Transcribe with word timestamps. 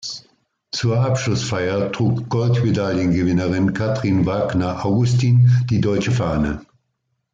Zur 0.71 0.99
Abschlussfeier 1.01 1.91
trug 1.91 2.27
Goldmedaillengewinnerin 2.27 3.73
Katrin 3.73 4.25
Wagner-Augustin 4.25 5.63
die 5.69 5.79
deutsche 5.79 6.09
Fahne. 6.11 6.65